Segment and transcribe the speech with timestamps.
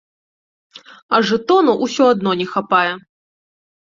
[1.17, 2.93] А жэтонаў усё адно не хапае.